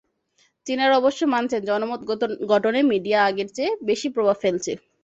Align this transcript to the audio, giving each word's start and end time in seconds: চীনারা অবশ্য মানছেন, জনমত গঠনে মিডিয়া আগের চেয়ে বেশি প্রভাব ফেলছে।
চীনারা 0.65 0.95
অবশ্য 0.97 1.21
মানছেন, 1.33 1.61
জনমত 1.69 2.01
গঠনে 2.51 2.79
মিডিয়া 2.91 3.19
আগের 3.29 3.49
চেয়ে 3.55 3.71
বেশি 3.89 4.07
প্রভাব 4.15 4.37
ফেলছে। 4.43 4.71